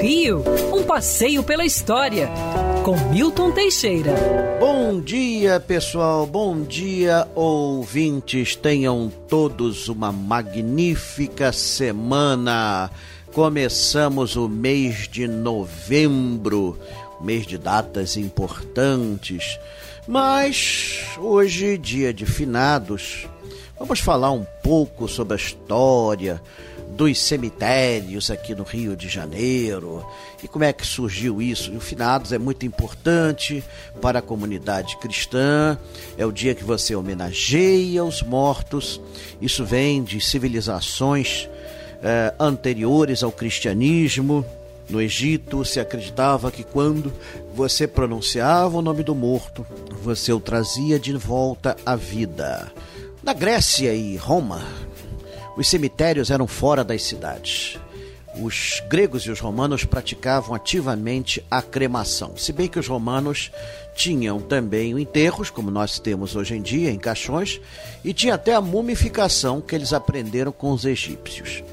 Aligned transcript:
Rio, 0.00 0.44
um 0.72 0.82
passeio 0.82 1.42
pela 1.42 1.64
história, 1.64 2.28
com 2.84 2.96
Milton 3.10 3.50
Teixeira. 3.50 4.14
Bom 4.60 5.00
dia, 5.00 5.58
pessoal. 5.58 6.26
Bom 6.26 6.62
dia, 6.62 7.26
ouvintes. 7.34 8.54
Tenham 8.54 9.10
todos 9.28 9.88
uma 9.88 10.12
magnífica 10.12 11.52
semana. 11.52 12.90
Começamos 13.32 14.36
o 14.36 14.48
mês 14.48 15.08
de 15.08 15.26
novembro, 15.26 16.78
mês 17.20 17.46
de 17.46 17.58
datas 17.58 18.16
importantes. 18.16 19.58
Mas 20.06 21.00
hoje, 21.18 21.76
dia 21.76 22.14
de 22.14 22.24
finados, 22.24 23.26
vamos 23.78 24.00
falar 24.00 24.32
um 24.32 24.44
pouco 24.62 25.08
sobre 25.08 25.34
a 25.34 25.36
história 25.36 26.40
dos 26.96 27.18
cemitérios 27.20 28.30
aqui 28.30 28.54
no 28.54 28.62
Rio 28.62 28.96
de 28.96 29.08
Janeiro 29.08 30.04
e 30.42 30.48
como 30.48 30.64
é 30.64 30.72
que 30.72 30.86
surgiu 30.86 31.42
isso. 31.42 31.72
o 31.72 31.80
finados 31.80 32.32
é 32.32 32.38
muito 32.38 32.64
importante 32.64 33.62
para 34.00 34.20
a 34.20 34.22
comunidade 34.22 34.96
cristã, 34.96 35.78
é 36.16 36.24
o 36.24 36.32
dia 36.32 36.54
que 36.54 36.64
você 36.64 36.94
homenageia 36.94 38.04
os 38.04 38.22
mortos. 38.22 39.00
Isso 39.40 39.64
vem 39.64 40.02
de 40.02 40.20
civilizações 40.20 41.48
eh, 42.02 42.34
anteriores 42.38 43.22
ao 43.22 43.32
cristianismo. 43.32 44.44
No 44.88 45.02
Egito 45.02 45.64
se 45.64 45.80
acreditava 45.80 46.50
que 46.50 46.62
quando 46.62 47.12
você 47.54 47.88
pronunciava 47.88 48.78
o 48.78 48.82
nome 48.82 49.02
do 49.02 49.14
morto, 49.14 49.66
você 50.02 50.32
o 50.32 50.38
trazia 50.38 50.98
de 50.98 51.12
volta 51.12 51.76
à 51.84 51.96
vida. 51.96 52.70
Na 53.26 53.32
Grécia 53.32 53.92
e 53.92 54.16
Roma, 54.16 54.64
os 55.56 55.66
cemitérios 55.66 56.30
eram 56.30 56.46
fora 56.46 56.84
das 56.84 57.02
cidades. 57.02 57.76
Os 58.40 58.80
gregos 58.88 59.24
e 59.24 59.32
os 59.32 59.40
romanos 59.40 59.84
praticavam 59.84 60.54
ativamente 60.54 61.44
a 61.50 61.60
cremação, 61.60 62.36
se 62.36 62.52
bem 62.52 62.68
que 62.68 62.78
os 62.78 62.86
romanos 62.86 63.50
tinham 63.96 64.40
também 64.40 64.92
enterros, 64.92 65.50
como 65.50 65.72
nós 65.72 65.98
temos 65.98 66.36
hoje 66.36 66.54
em 66.54 66.62
dia, 66.62 66.88
em 66.92 67.00
caixões, 67.00 67.60
e 68.04 68.14
tinha 68.14 68.34
até 68.34 68.54
a 68.54 68.60
mumificação 68.60 69.60
que 69.60 69.74
eles 69.74 69.92
aprenderam 69.92 70.52
com 70.52 70.70
os 70.70 70.84
egípcios. 70.84 71.64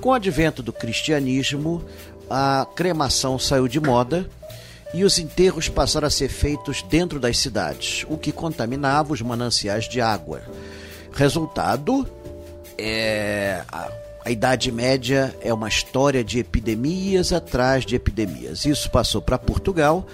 Com 0.00 0.08
o 0.08 0.14
advento 0.14 0.64
do 0.64 0.72
cristianismo, 0.72 1.80
a 2.28 2.66
cremação 2.74 3.38
saiu 3.38 3.68
de 3.68 3.78
moda 3.78 4.28
e 4.92 5.04
os 5.04 5.16
enterros 5.20 5.68
passaram 5.68 6.08
a 6.08 6.10
ser 6.10 6.28
feitos 6.28 6.82
dentro 6.82 7.20
das 7.20 7.38
cidades, 7.38 8.04
o 8.08 8.18
que 8.18 8.32
contaminava 8.32 9.12
os 9.12 9.22
mananciais 9.22 9.88
de 9.88 10.00
água. 10.00 10.42
Resultado, 11.18 12.08
é, 12.78 13.64
a, 13.72 13.90
a 14.24 14.30
Idade 14.30 14.70
Média 14.70 15.36
é 15.40 15.52
uma 15.52 15.66
história 15.66 16.22
de 16.22 16.38
epidemias 16.38 17.32
atrás 17.32 17.84
de 17.84 17.96
epidemias. 17.96 18.64
Isso 18.64 18.88
passou 18.88 19.20
para 19.20 19.36
Portugal 19.36 20.06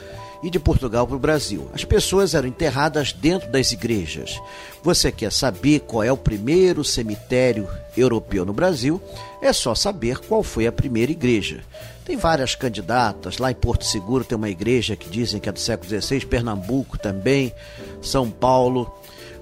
e 0.43 0.49
de 0.49 0.59
Portugal 0.59 1.07
para 1.07 1.17
o 1.17 1.19
Brasil. 1.19 1.71
As 1.75 1.85
pessoas 1.85 2.33
eram 2.35 2.49
enterradas 2.49 3.13
dentro 3.13 3.53
das 3.53 3.71
igrejas. 3.71 4.41
Você 4.83 5.13
quer 5.13 5.31
saber 5.31 5.81
qual 5.81 6.03
é 6.03 6.11
o 6.11 6.17
primeiro 6.17 6.83
cemitério 6.83 7.69
europeu 7.95 8.47
no 8.47 8.55
Brasil? 8.55 8.99
É 9.43 9.53
só 9.53 9.75
saber 9.75 10.21
qual 10.21 10.43
foi 10.43 10.67
a 10.67 10.73
primeira 10.73 11.13
igreja. 11.13 11.63
Tem 12.03 12.17
várias 12.17 12.55
candidatas. 12.55 13.37
Lá 13.37 13.51
em 13.51 13.55
Porto 13.55 13.85
Seguro 13.85 14.25
tem 14.25 14.37
uma 14.37 14.49
igreja 14.49 14.97
que 14.97 15.11
dizem 15.11 15.39
que 15.39 15.51
é 15.51 15.53
do 15.53 15.61
século 15.61 16.01
XVI, 16.01 16.25
Pernambuco 16.25 16.99
também, 16.99 17.53
São 18.01 18.31
Paulo. 18.31 18.91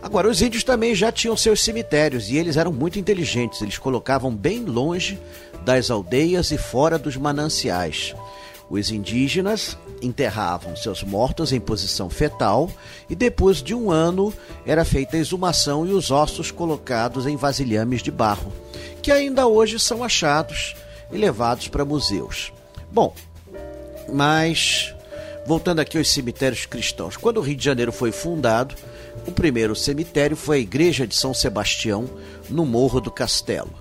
Agora, 0.03 0.29
os 0.29 0.43
índios 0.43 0.65
também 0.65 0.95
já 0.95 1.13
tinham 1.13 1.37
seus 1.37 1.63
cemitérios 1.63 2.29
e 2.29 2.37
eles 2.37 2.57
eram 2.57 2.73
muito 2.73 2.99
inteligentes. 2.99 3.63
Eles 3.63 3.79
colocavam 3.79 4.35
bem 4.35 4.65
longe 4.65 5.19
das 5.65 5.91
aldeias 5.91 6.51
e 6.51 6.59
fora 6.59 6.99
dos 6.99 7.17
mananciais. 7.17 8.13
Os 8.69 8.91
indígenas 8.91 9.77
enterravam 10.01 10.75
seus 10.75 11.05
mortos 11.05 11.53
em 11.53 11.61
posição 11.61 12.11
fetal 12.11 12.71
e 13.09 13.15
depois 13.15 13.63
de 13.63 13.75
um 13.75 13.91
ano 13.91 14.33
era 14.67 14.85
feita 14.85 15.17
a 15.17 15.21
exumação 15.21 15.87
e 15.87 15.93
os 15.93 16.11
ossos 16.11 16.51
colocados 16.51 17.27
em 17.27 17.37
vasilhames 17.37 18.03
de 18.03 18.11
barro, 18.11 18.53
que 19.01 19.13
ainda 19.13 19.47
hoje 19.47 19.79
são 19.79 20.03
achados 20.03 20.75
e 21.13 21.17
levados 21.17 21.69
para 21.69 21.85
museus. 21.85 22.53
Bom, 22.91 23.15
mas 24.13 24.95
voltando 25.47 25.81
aqui 25.81 25.99
aos 25.99 26.11
cemitérios 26.11 26.67
cristãos, 26.67 27.17
quando 27.17 27.39
o 27.39 27.41
Rio 27.41 27.57
de 27.57 27.65
Janeiro 27.65 27.93
foi 27.93 28.13
fundado, 28.13 28.75
o 29.27 29.33
primeiro 29.33 29.75
cemitério 29.75 30.37
foi 30.37 30.59
a 30.59 30.61
Igreja 30.61 31.07
de 31.07 31.15
São 31.15 31.35
Sebastião, 31.35 32.09
no 32.49 32.65
Morro 32.65 33.01
do 33.01 33.11
Castelo. 33.11 33.73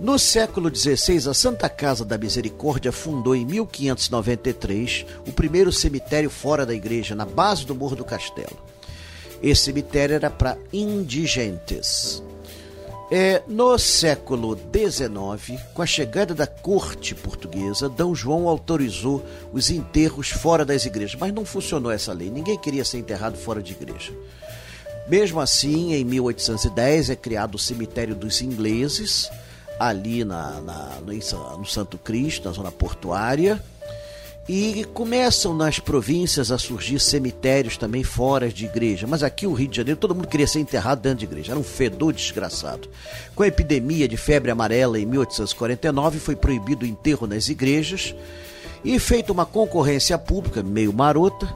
No 0.00 0.18
século 0.18 0.74
XVI, 0.74 1.30
a 1.30 1.34
Santa 1.34 1.68
Casa 1.68 2.04
da 2.04 2.18
Misericórdia 2.18 2.90
fundou 2.90 3.34
em 3.34 3.46
1593 3.46 5.06
o 5.26 5.32
primeiro 5.32 5.72
cemitério 5.72 6.28
fora 6.28 6.66
da 6.66 6.74
igreja, 6.74 7.14
na 7.14 7.24
base 7.24 7.64
do 7.64 7.74
Morro 7.74 7.96
do 7.96 8.04
Castelo. 8.04 8.58
Esse 9.42 9.62
cemitério 9.62 10.14
era 10.14 10.30
para 10.30 10.58
indigentes. 10.72 12.22
É, 13.16 13.44
no 13.46 13.78
século 13.78 14.58
XIX, 14.58 15.62
com 15.72 15.82
a 15.82 15.86
chegada 15.86 16.34
da 16.34 16.48
corte 16.48 17.14
portuguesa, 17.14 17.88
D. 17.88 18.02
João 18.12 18.48
autorizou 18.48 19.24
os 19.52 19.70
enterros 19.70 20.30
fora 20.30 20.64
das 20.64 20.84
igrejas, 20.84 21.14
mas 21.20 21.32
não 21.32 21.44
funcionou 21.44 21.92
essa 21.92 22.12
lei. 22.12 22.28
Ninguém 22.28 22.58
queria 22.58 22.84
ser 22.84 22.98
enterrado 22.98 23.36
fora 23.36 23.62
de 23.62 23.70
igreja. 23.70 24.12
Mesmo 25.06 25.38
assim, 25.38 25.92
em 25.94 26.04
1810 26.04 27.10
é 27.10 27.14
criado 27.14 27.54
o 27.54 27.58
cemitério 27.58 28.16
dos 28.16 28.42
ingleses, 28.42 29.30
ali 29.78 30.24
na, 30.24 30.60
na 30.60 30.98
no, 31.00 31.58
no 31.58 31.66
Santo 31.66 31.96
Cristo, 31.96 32.48
na 32.48 32.52
zona 32.52 32.72
portuária. 32.72 33.62
E 34.46 34.84
começam 34.92 35.54
nas 35.54 35.78
províncias 35.78 36.50
a 36.50 36.58
surgir 36.58 37.00
cemitérios 37.00 37.78
também 37.78 38.04
fora 38.04 38.50
de 38.50 38.66
igreja. 38.66 39.06
Mas 39.06 39.22
aqui 39.22 39.46
o 39.46 39.54
Rio 39.54 39.68
de 39.68 39.78
Janeiro, 39.78 39.98
todo 39.98 40.14
mundo 40.14 40.28
queria 40.28 40.46
ser 40.46 40.60
enterrado 40.60 41.00
dentro 41.00 41.20
de 41.20 41.24
igreja. 41.24 41.52
Era 41.52 41.60
um 41.60 41.64
fedor 41.64 42.12
desgraçado. 42.12 42.88
Com 43.34 43.42
a 43.42 43.46
epidemia 43.46 44.06
de 44.06 44.18
febre 44.18 44.50
amarela 44.50 44.98
em 44.98 45.06
1849, 45.06 46.18
foi 46.18 46.36
proibido 46.36 46.84
o 46.84 46.88
enterro 46.88 47.26
nas 47.26 47.48
igrejas. 47.48 48.14
E 48.84 48.98
feita 48.98 49.32
uma 49.32 49.46
concorrência 49.46 50.18
pública 50.18 50.62
meio 50.62 50.92
marota, 50.92 51.48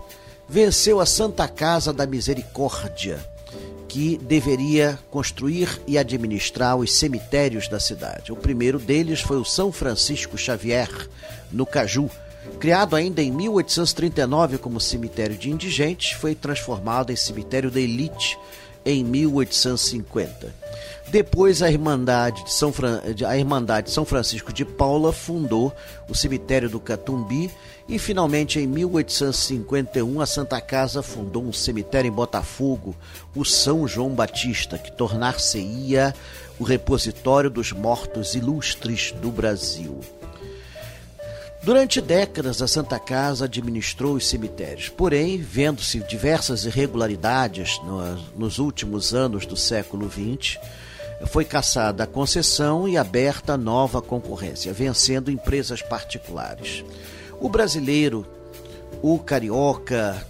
venceu 0.48 0.98
a 0.98 1.04
Santa 1.04 1.46
Casa 1.46 1.92
da 1.92 2.06
Misericórdia 2.06 3.18
que 3.86 4.18
deveria 4.18 4.98
construir 5.10 5.80
e 5.86 5.96
administrar 5.96 6.76
os 6.76 6.92
cemitérios 6.92 7.68
da 7.68 7.80
cidade. 7.80 8.30
O 8.30 8.36
primeiro 8.36 8.78
deles 8.78 9.20
foi 9.20 9.38
o 9.38 9.44
São 9.44 9.72
Francisco 9.72 10.36
Xavier, 10.36 10.90
no 11.50 11.64
Caju. 11.64 12.10
Criado 12.58 12.96
ainda 12.96 13.22
em 13.22 13.30
1839 13.30 14.58
como 14.58 14.80
cemitério 14.80 15.36
de 15.36 15.50
indigentes, 15.50 16.12
foi 16.12 16.34
transformado 16.34 17.12
em 17.12 17.16
cemitério 17.16 17.70
da 17.70 17.80
elite 17.80 18.38
em 18.84 19.04
1850. 19.04 20.54
Depois, 21.08 21.62
a 21.62 21.70
Irmandade 21.70 22.44
de 22.44 22.52
São, 22.52 22.72
Fran... 22.72 23.00
a 23.26 23.36
Irmandade 23.36 23.86
de 23.86 23.92
São 23.92 24.04
Francisco 24.04 24.52
de 24.52 24.64
Paula 24.64 25.12
fundou 25.12 25.74
o 26.08 26.14
cemitério 26.14 26.68
do 26.68 26.78
Catumbi 26.78 27.50
e, 27.88 27.98
finalmente, 27.98 28.58
em 28.58 28.66
1851, 28.66 30.20
a 30.20 30.26
Santa 30.26 30.60
Casa 30.60 31.02
fundou 31.02 31.44
um 31.44 31.52
cemitério 31.52 32.08
em 32.08 32.12
Botafogo, 32.12 32.94
o 33.34 33.44
São 33.44 33.88
João 33.88 34.10
Batista, 34.10 34.76
que 34.76 34.92
tornar-se-ia 34.92 36.14
o 36.58 36.64
repositório 36.64 37.48
dos 37.48 37.72
mortos 37.72 38.34
ilustres 38.34 39.12
do 39.12 39.30
Brasil. 39.30 40.00
Durante 41.68 42.00
décadas, 42.00 42.62
a 42.62 42.66
Santa 42.66 42.98
Casa 42.98 43.44
administrou 43.44 44.14
os 44.14 44.26
cemitérios, 44.26 44.88
porém, 44.88 45.36
vendo-se 45.36 45.98
diversas 45.98 46.64
irregularidades 46.64 47.78
nos 48.34 48.58
últimos 48.58 49.12
anos 49.12 49.44
do 49.44 49.54
século 49.54 50.10
XX, 50.10 50.58
foi 51.26 51.44
caçada 51.44 52.04
a 52.04 52.06
concessão 52.06 52.88
e 52.88 52.96
aberta 52.96 53.58
nova 53.58 54.00
concorrência, 54.00 54.72
vencendo 54.72 55.30
empresas 55.30 55.82
particulares. 55.82 56.82
O 57.38 57.50
brasileiro, 57.50 58.26
o 59.02 59.18
carioca, 59.18 60.26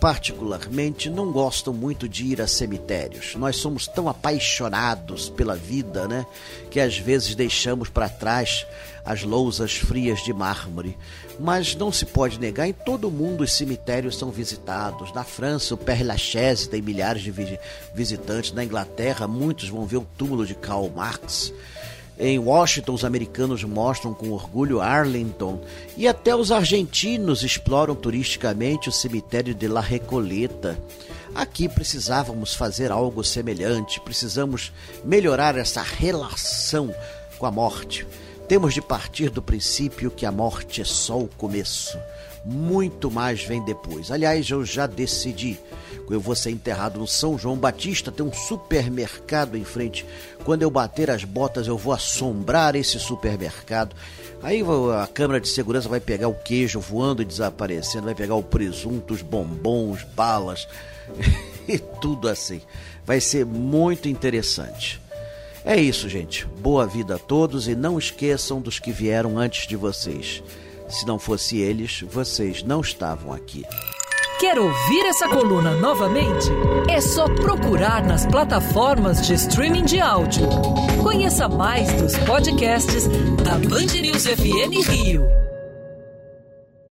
particularmente, 0.00 1.10
não 1.10 1.32
gostam 1.32 1.72
muito 1.72 2.08
de 2.08 2.24
ir 2.24 2.40
a 2.40 2.46
cemitérios. 2.46 3.34
Nós 3.34 3.56
somos 3.56 3.86
tão 3.86 4.08
apaixonados 4.08 5.28
pela 5.28 5.56
vida, 5.56 6.06
né, 6.06 6.26
que 6.70 6.80
às 6.80 6.96
vezes 6.96 7.34
deixamos 7.34 7.88
para 7.88 8.08
trás 8.08 8.66
as 9.04 9.22
lousas 9.22 9.74
frias 9.74 10.22
de 10.22 10.32
mármore. 10.32 10.96
Mas 11.40 11.74
não 11.74 11.90
se 11.90 12.04
pode 12.04 12.38
negar, 12.38 12.68
em 12.68 12.72
todo 12.72 13.08
o 13.08 13.10
mundo 13.10 13.42
os 13.42 13.52
cemitérios 13.52 14.18
são 14.18 14.30
visitados. 14.30 15.12
Na 15.12 15.24
França, 15.24 15.74
o 15.74 15.78
Père 15.78 16.02
Lachaise 16.02 16.68
tem 16.68 16.82
milhares 16.82 17.22
de 17.22 17.32
visitantes. 17.94 18.52
Na 18.52 18.64
Inglaterra, 18.64 19.26
muitos 19.26 19.68
vão 19.68 19.86
ver 19.86 19.98
o 19.98 20.06
túmulo 20.16 20.44
de 20.44 20.54
Karl 20.54 20.90
Marx. 20.90 21.52
Em 22.18 22.38
Washington, 22.38 22.94
os 22.94 23.04
americanos 23.04 23.62
mostram 23.62 24.12
com 24.12 24.30
orgulho 24.30 24.80
Arlington 24.80 25.60
e 25.96 26.08
até 26.08 26.34
os 26.34 26.50
argentinos 26.50 27.44
exploram 27.44 27.94
turisticamente 27.94 28.88
o 28.88 28.92
cemitério 28.92 29.54
de 29.54 29.68
La 29.68 29.80
Recoleta. 29.80 30.78
Aqui 31.34 31.68
precisávamos 31.68 32.54
fazer 32.54 32.90
algo 32.90 33.22
semelhante, 33.22 34.00
precisamos 34.00 34.72
melhorar 35.04 35.56
essa 35.56 35.82
relação 35.82 36.92
com 37.38 37.46
a 37.46 37.50
morte 37.50 38.04
Temos 38.48 38.72
de 38.72 38.80
partir 38.80 39.28
do 39.28 39.42
princípio 39.42 40.10
que 40.10 40.24
a 40.24 40.32
morte 40.32 40.80
é 40.80 40.84
só 40.84 41.18
o 41.18 41.28
começo. 41.28 41.98
Muito 42.44 43.10
mais 43.10 43.42
vem 43.42 43.64
depois. 43.64 44.10
Aliás, 44.10 44.48
eu 44.48 44.64
já 44.64 44.86
decidi. 44.86 45.58
Eu 46.10 46.20
vou 46.20 46.34
ser 46.34 46.50
enterrado 46.50 46.98
no 46.98 47.06
São 47.06 47.36
João 47.36 47.56
Batista, 47.56 48.10
tem 48.10 48.24
um 48.24 48.32
supermercado 48.32 49.56
em 49.56 49.64
frente. 49.64 50.06
Quando 50.42 50.62
eu 50.62 50.70
bater 50.70 51.10
as 51.10 51.22
botas, 51.22 51.66
eu 51.66 51.76
vou 51.76 51.92
assombrar 51.92 52.74
esse 52.74 52.98
supermercado. 52.98 53.94
Aí 54.42 54.62
a 54.62 55.06
câmera 55.06 55.40
de 55.40 55.48
segurança 55.48 55.88
vai 55.88 56.00
pegar 56.00 56.28
o 56.28 56.34
queijo 56.34 56.80
voando 56.80 57.20
e 57.20 57.26
desaparecendo, 57.26 58.06
vai 58.06 58.14
pegar 58.14 58.36
o 58.36 58.42
presunto, 58.42 59.12
os 59.12 59.20
bombons, 59.20 60.02
balas 60.14 60.66
e 61.68 61.78
tudo 61.78 62.28
assim. 62.28 62.62
Vai 63.04 63.20
ser 63.20 63.44
muito 63.44 64.08
interessante. 64.08 65.00
É 65.64 65.76
isso, 65.76 66.08
gente. 66.08 66.46
Boa 66.46 66.86
vida 66.86 67.16
a 67.16 67.18
todos 67.18 67.68
e 67.68 67.74
não 67.74 67.98
esqueçam 67.98 68.60
dos 68.60 68.78
que 68.78 68.92
vieram 68.92 69.36
antes 69.38 69.66
de 69.66 69.76
vocês. 69.76 70.42
Se 70.88 71.06
não 71.06 71.18
fosse 71.18 71.58
eles, 71.58 72.02
vocês 72.10 72.62
não 72.62 72.80
estavam 72.80 73.32
aqui. 73.32 73.62
Quer 74.40 74.58
ouvir 74.58 75.04
essa 75.06 75.28
coluna 75.28 75.74
novamente? 75.74 76.46
É 76.88 77.00
só 77.00 77.26
procurar 77.26 78.04
nas 78.04 78.24
plataformas 78.24 79.26
de 79.26 79.34
streaming 79.34 79.84
de 79.84 80.00
áudio. 80.00 80.48
Conheça 81.02 81.48
mais 81.48 81.92
dos 81.94 82.16
podcasts 82.18 83.08
da 83.42 83.58
Band 83.68 84.00
News 84.00 84.26
FM 84.26 84.88
Rio. 84.88 85.37